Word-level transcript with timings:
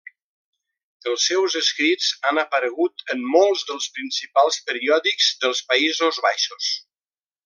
Els 1.11 1.25
seus 1.31 1.57
escrits 1.59 2.07
han 2.29 2.39
aparegut 2.43 3.03
en 3.15 3.21
molts 3.35 3.67
dels 3.73 3.89
principals 3.99 4.59
periòdics 4.71 5.29
dels 5.45 5.63
Països 5.75 6.23
Baixos. 6.29 6.73